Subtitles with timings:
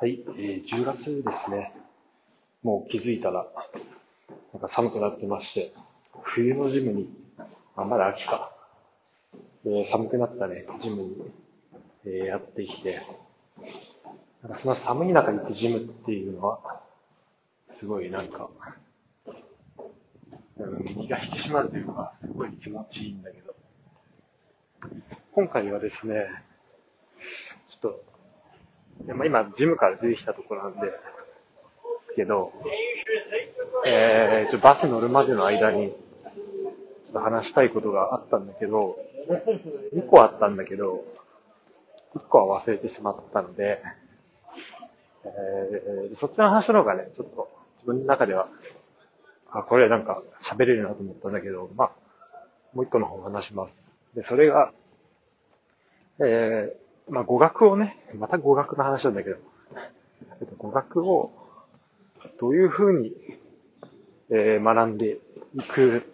[0.00, 1.74] はい、えー10月ですね。
[2.62, 3.46] もう気づいたら、
[4.52, 5.72] なんか寒くなってまして、
[6.22, 7.10] 冬のジムに、
[7.76, 8.52] あ、まだ秋か。
[9.66, 11.32] えー寒くなったね、ジムに、
[12.04, 13.02] えーやってきて、
[14.42, 16.80] なんかその寒い中に行ってジムっていうのは、
[17.74, 18.50] すごいなんか、
[20.94, 23.54] 身が引き締まるというか、すごい気持ちいいんだけど、
[25.32, 26.26] 今回はですね、
[27.70, 28.17] ちょっと、
[29.06, 32.52] まあ今、ジムから出てきたところなんで、ですけど、
[33.86, 35.94] えー、ちょバス乗るまでの間に、ちょ
[37.10, 38.98] っと話したいことがあったんだけど、
[39.94, 41.04] 2個あったんだけど、
[42.14, 43.82] 1個は忘れてしまったので、
[45.24, 48.48] えー、そっちの話の方がね、ちょっと自分の中では、
[49.50, 51.90] あ、これなんか喋れるなと思ったんだけど、まあ、
[52.74, 53.72] もう1個の方を話します。
[54.14, 54.72] で、それが、
[56.20, 59.36] えー、まあ語学をね、また語学の話なんだけど、
[60.58, 61.32] 語学を
[62.40, 63.12] どういうふうに、
[64.30, 65.18] えー学んで
[65.54, 66.04] いく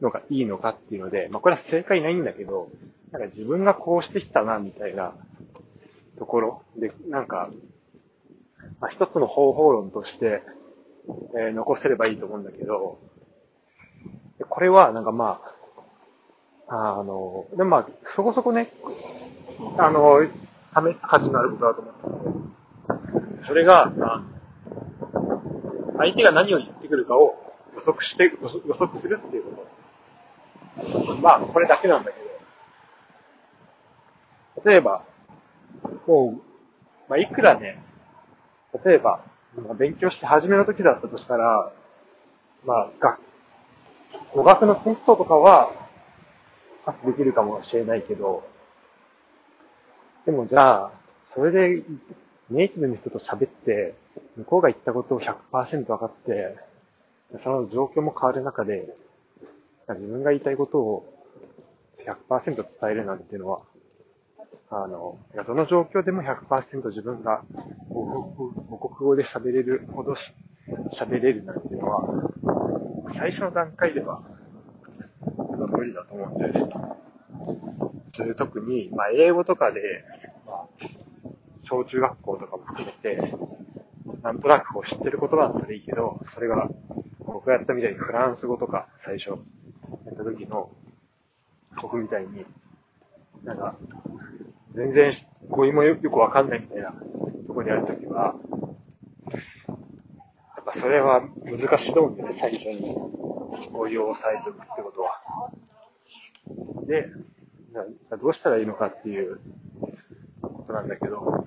[0.00, 2.70] のがいいのかっていうので、まあこれは正解ないんだけど、
[3.10, 5.14] なんか自分がこうしてきたな、みたいな
[6.18, 6.62] ところ。
[6.76, 7.50] で、なんか、
[8.80, 10.42] まあ一つの方法論として、
[11.36, 12.98] えー残せればいいと思うんだけど、
[14.48, 15.54] これはなんかまあ、
[16.98, 18.72] あの、でもまあ、そこそこね、
[19.78, 24.22] あの、試す価値のあることだと思ってて、それが、あ
[25.98, 27.36] 相手が何を言ってくるかを
[27.74, 28.32] 予測して、
[28.66, 29.66] 予測するっていうこ
[31.06, 31.14] と。
[31.16, 32.20] まあ、これだけなんだけ
[34.60, 35.04] ど、例えば、
[36.06, 36.42] もう、
[37.08, 37.82] まあ、いくらね、
[38.84, 39.24] 例えば、
[39.78, 41.72] 勉強して初めの時だったとしたら、
[42.64, 43.20] まあ、学
[44.34, 45.70] 語学のテストとかは、
[46.84, 48.44] パスできるかもしれないけど、
[50.26, 50.92] でもじゃあ、
[51.34, 51.82] それで
[52.50, 53.94] ネイティブの人と喋って、
[54.36, 56.56] 向こうが言ったことを100%分かって、
[57.42, 58.88] その状況も変わる中で、
[59.88, 61.14] 自分が言いたいことを
[62.30, 63.60] 100%伝えるなんていうのは、
[64.70, 67.42] あの、どの状況でも100%自分が
[67.88, 70.14] 母国語で喋れるほど
[70.92, 72.30] 喋れるなんていうのは、
[73.14, 74.22] 最初の段階では
[75.68, 77.03] 無理だと思うんだよね。
[78.16, 80.04] それ特に、まあ、英語とかで、
[80.46, 80.68] まあ、
[81.64, 83.34] 小中学校とかも含めて、
[84.22, 86.68] なんとなくこう知ってる言葉だったらいいけど、それが、
[87.26, 89.34] 僕がやったみたいにフランス語とか最初や
[90.12, 90.70] った時の、
[91.82, 92.46] 僕みたいに、
[93.42, 93.76] なんか、
[94.74, 95.12] 全然
[95.48, 96.92] 語彙もよくわかんないみたいな
[97.46, 98.36] ところにある時は、
[100.56, 102.94] やっぱそれは難しいと思うんだよね、最初に。
[103.72, 105.50] 語彙を抑えておくってことは。
[106.86, 107.08] で、
[108.20, 109.40] どうしたらいいのかっていう
[110.40, 111.46] ことなんだけど、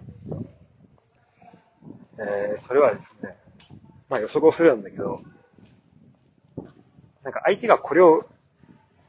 [2.20, 3.38] えー、それはですね、
[4.10, 5.22] まあ予測をするんだけど、
[7.24, 8.26] なんか相手がこれを、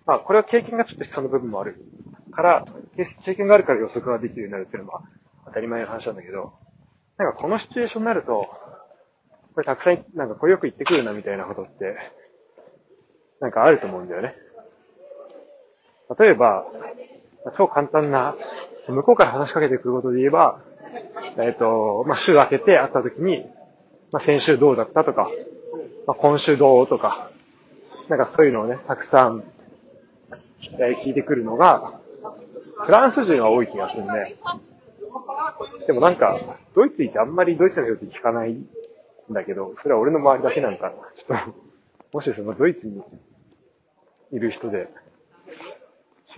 [0.07, 1.85] まあこれは経験がちょっと必要な部分もある
[2.31, 2.65] から、
[2.97, 5.03] 経経験があるから予測ができるようになるっていうのは
[5.47, 6.53] 当たり前の話なんだけど、
[7.17, 8.49] なんかこのシチュエーションになると、
[9.55, 11.97] これたくさん、なんかこれよく言ってくるなみたいなことって、
[13.41, 14.37] なんかあると思うんだよね。
[16.19, 16.65] 例えば、
[17.57, 18.37] 超簡単な、
[18.89, 20.61] 向こうから話しかけてくることで言えば、
[21.39, 23.45] えっ、と、まあ、週明けて会った時に、
[24.11, 25.31] まあ、先週どうだったとか、
[26.07, 27.31] まあ、今週どうとか、
[28.09, 29.45] なんかそういうのをね、たくさん、
[30.81, 32.01] えー聞いてくるのが、
[32.85, 34.37] フランス人は多い気がするね。
[35.87, 38.67] でもなんか、ドイツ行ってあんまりドイツの人って聞かないん
[39.31, 40.93] だけど、それは俺の周りだけなのかな。
[40.93, 41.55] ちょっと、
[42.13, 43.03] もしそのドイツに
[44.33, 44.89] いる人で、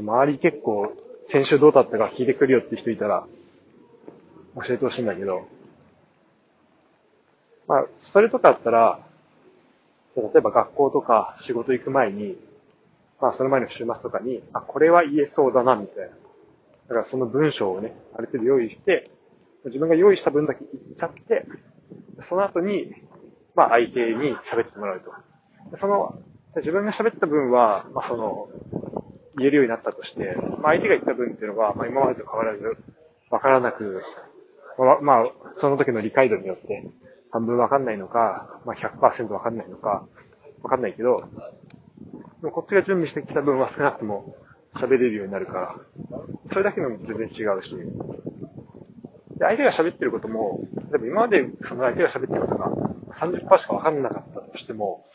[0.01, 0.93] 周り結構、
[1.29, 3.27] 先週どうだったか聞いてくるよって人いたら、
[4.57, 5.47] 教えてほしいんだけど、
[7.69, 9.01] まあ、それとかだったら、
[10.17, 12.37] 例えば学校とか仕事行く前に、
[13.21, 16.09] まあその前の週末とかに、あ、これは言えそうだな、みたいな。
[16.09, 16.15] だ
[16.89, 19.11] からその文章をね、ある程度用意して、
[19.67, 21.47] 自分が用意した分だけ言っちゃって、
[22.29, 22.93] その後に、
[23.55, 25.13] まあ相手に喋ってもらうと。
[25.79, 26.19] その、
[26.57, 28.49] 自分が喋った分は、まあその、
[29.41, 32.77] 言えるようになったとして、まあ相手が言った分っていうのは、まあ今までと変わらず、
[33.31, 34.03] わからなく、
[35.03, 35.25] まあ、
[35.59, 36.85] その時の理解度によって、
[37.31, 40.07] 半分わかんないのか、まあ100%わかんないのか、
[40.63, 41.29] わかんないけど、
[42.43, 44.37] こっちが準備してきた分は少なくとも
[44.75, 45.77] 喋れるようになるから、
[46.51, 50.61] それだけでも全然違うし、で相手が喋ってることも、
[50.91, 52.71] 例えば今までその相手が喋ってることが
[53.17, 55.07] 30%しかわかんなかったとしても、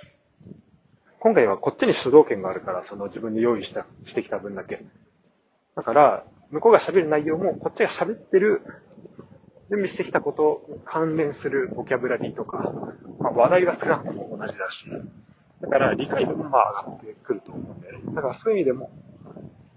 [1.25, 4.85] 今回はこっちに主導権があるから、その自分で用意した、してきた分だけ。
[5.75, 8.61] だから、向こうが喋る内容も、こっちが喋ってる
[9.71, 12.71] 準備してきたことに関連するボキャブラリーとか、
[13.17, 14.85] まあ、話題は少なくとも同じだし、
[15.61, 18.03] だから理解度もまあ上がってくると思うんだよね。
[18.13, 18.91] だからそういう意味でも、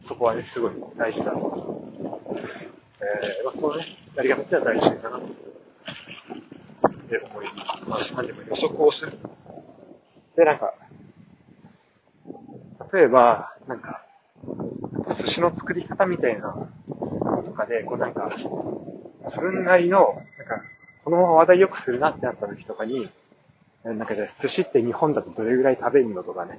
[0.06, 1.82] そこはね、すごい大事だと。
[1.96, 3.86] えー、まあそうね、
[4.16, 5.24] やり方っては大事かなと。
[5.24, 5.30] っ
[7.08, 7.46] て思い
[7.88, 8.12] ます。
[8.12, 9.12] まあ、でも予測をする。
[10.36, 10.74] で、なんか、
[12.92, 14.04] 例えば、なんか、
[15.20, 16.54] 寿司の作り方みたいな
[16.88, 18.30] のとかで、こうなんか、
[19.26, 20.62] 自分なりの、なんか、
[21.04, 23.10] このまま話題よくするなってなった時とかに、
[23.84, 26.58] なんかじゃあ寿司って日本だとどれぐらい食べるのとかね、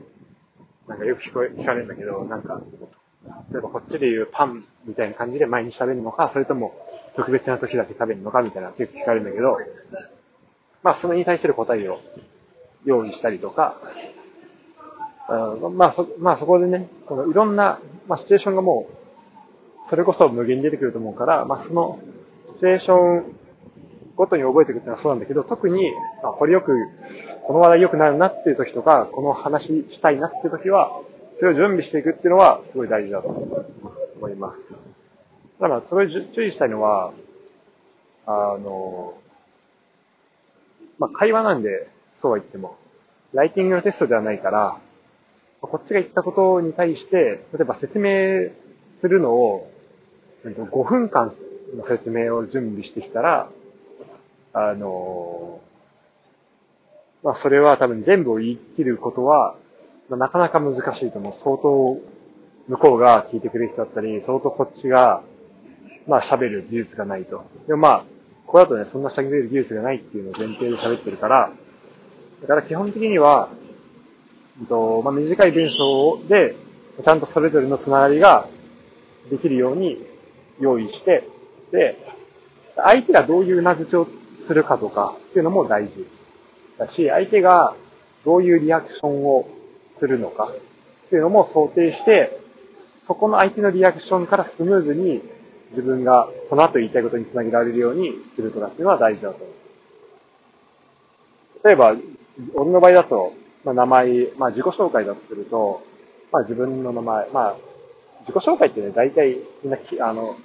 [0.87, 2.61] なんかよく聞こえ、聞かれるんだけど、なんか、
[3.51, 6.73] 例えばこっちで言うパンみたいな感じで毎日食べるのか、それとも
[7.15, 9.59] 特別な時だけ食べるのかみたいな結構聞かれるんだけど、
[10.83, 11.99] まあそれに対する答えを
[12.85, 13.79] 用意したりとか、
[15.29, 21.99] うん、まあそ、まあそこでね、このいろんな、まあシチュエーションがもう、それこそ無限に出てくると思うから、まあその
[22.55, 23.39] シチュエーション
[24.19, 26.75] ごとに覚えていくっていうのはそうなんだけど、特に、まあ、これよく、
[27.47, 30.91] この話題良くなるなっていう時とか、この話したいなっていう時は、
[31.37, 34.59] それを準備していくっていうのは、すごい大事だと思います。
[35.57, 37.13] ただから、それを注意したいのは、
[38.25, 39.13] あの、
[40.97, 41.87] まあ、会話なんで、
[42.21, 42.75] そうは言っても、
[43.33, 44.77] ライティングのテストではないから、
[45.61, 48.51] こっちが言ったことに対して、例えば説明
[49.01, 49.69] するのを、
[50.45, 51.33] 5分間
[51.75, 53.50] の説明を準備してきたら、
[54.53, 55.59] あの、
[57.23, 59.56] まあ、それは多分全部を言い切ることは、
[60.09, 61.33] まあ、なかなか難しいと思う。
[61.33, 61.97] 相当、
[62.69, 65.21] 向こうが聞いてくれる人だったり、相当こっちが、
[66.07, 67.44] まあ、喋る技術がないと。
[67.67, 68.03] でもまあ、
[68.45, 71.51] ここだとね、そんな喋れる技術がないっていうのを前提で喋ってるから、
[72.41, 73.50] だから基本的には、
[74.67, 76.56] と、まあ、短い文章で、
[77.03, 78.47] ちゃんとそれぞれのつながりが
[79.29, 80.06] できるように
[80.59, 81.27] 用意して、
[81.71, 81.97] で、
[82.75, 84.07] 相手がどういう名付けを
[84.47, 86.07] するかとかっていうのも大事
[86.77, 87.75] だし、相手が
[88.25, 89.47] どういうリアクションを
[89.97, 92.39] するのかっていうのも想定して、
[93.07, 95.21] そこの相手のリアクションからスムーズに
[95.71, 99.47] 自分がその後言いたいことにつなげられるようにするとかっていうのは大事だと思う。
[101.67, 101.95] 例えば、
[102.53, 103.33] 俺の場合だと、
[103.63, 105.81] まあ、名前、まあ自己紹介だとすると、
[106.31, 107.56] まあ自分の名前、まあ
[108.21, 110.38] 自己紹介ってね、大体みんなき、あの、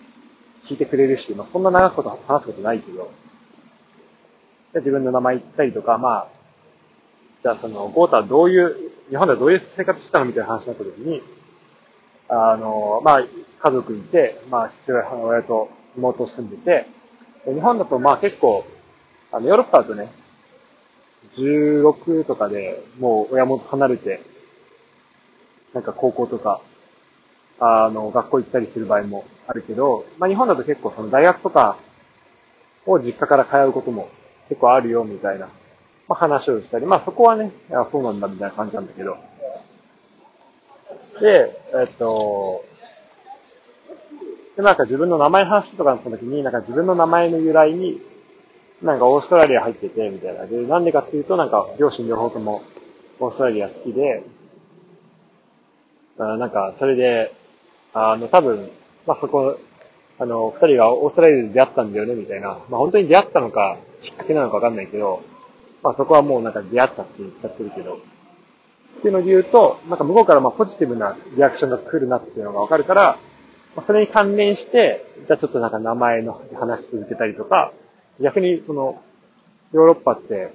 [0.68, 3.10] 聞いてくれるし、まあそんな長くこと話すことないけど、
[4.74, 6.28] 自分の名前言ったりとか、まあ、
[7.42, 11.22] じゃあその、ゴータはどういう、日本ではどういう生活してたのみたいな話になった時に、
[12.28, 16.86] あの、まあ、家族いて、まあ、父親、母親と妹住んでて、
[17.44, 18.64] 日本だとまあ結構、
[19.30, 20.10] あの、ヨーロッパだとね、
[21.36, 24.20] 16とかでもう親元離れて、
[25.72, 26.60] なんか高校とか、
[27.58, 31.78] あの、学校行ったりする場合もあるけど、まあ日本だと結構その大学とか
[32.86, 34.08] を実家から通うことも
[34.48, 35.46] 結構あるよみたいな、
[36.08, 39.16] まあ、話をしたり、まあそこはね、あそうなんだみたいな感じなんだけど。
[41.20, 42.64] で、えっと、
[44.56, 48.00] で、なんか自分の名前話とかの時に、なんか自分の名前の由来に、
[48.84, 50.44] なんかオーストラリア入ってて、みたいな。
[50.44, 52.62] で、なんでかっていうと、なんか両親両方とも
[53.18, 54.22] オーストラリア好きで、
[56.18, 57.34] あなんかそれで、
[57.94, 58.70] あの、多分、
[59.06, 59.58] まあそこ、
[60.18, 62.58] あの、二人がオーストラリアで出会ったんだよね、みたいな。
[62.68, 65.22] まあ本当に出会ったのか、きっかけなのかわかんないけど、
[65.82, 67.94] まあそこはもうなんか出会ったって言っちゃってるけど、
[68.98, 73.18] っていうので言うと、なんか向こうからまあポジティブなリアクションが来るなっていうのがわかるから、
[73.76, 77.72] まあ、それに関連して、じゃあちょっとなんか名前の話し続けたりとか、
[78.20, 79.02] 逆にその、
[79.72, 80.52] ヨーロッパって、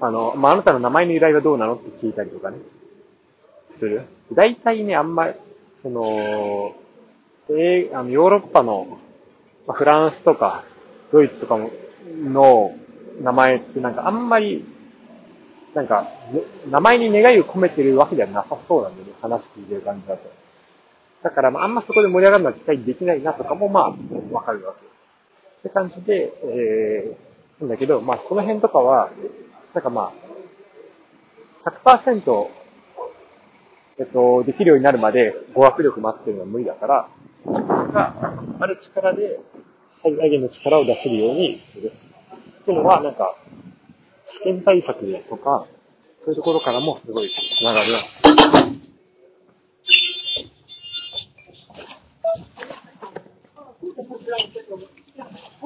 [0.00, 2.58] あの、まあ、あなたの名前の由来はどうなのって聞いたりとかね、
[3.74, 4.04] する。
[4.32, 5.34] 大体ね、あんまり、
[5.82, 6.74] その、
[7.50, 8.98] えー、あのヨーロッパの、
[9.66, 10.64] まあ、フランスとか、
[11.12, 11.70] ドイツとかも、
[12.06, 12.74] の
[13.20, 14.64] 名前ってなんかあんまり、
[15.74, 16.08] なんか、
[16.70, 19.12] 名前に願いを込めてるわけではなさそうなんだよね。
[19.20, 20.30] 話聞いてる感じだと。
[21.22, 23.94] だから、まあ、あんまそこで盛り上がるのは期待できないなとかも、まあ、
[24.32, 24.87] わかるわけ。
[25.58, 29.10] って感じで、えー、なんだけど、まあ、その辺とかは、
[29.74, 30.12] なんかま
[31.64, 32.48] あ、100%、
[33.98, 37.08] えっと、できるようになるまで語学力待ってるのは無理だから、
[37.92, 39.40] がある力で
[40.02, 41.92] 最大限の力を出せるようにする。
[42.62, 43.34] っていうのは、なんか、
[44.40, 45.66] 試験対策とか、
[46.24, 48.68] そういうところからもすごい繋がるな。